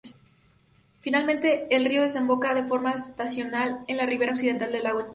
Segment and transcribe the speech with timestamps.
[1.01, 5.09] Finalmente el río desemboca, de forma estacional, en la ribera occidental del lago Chad.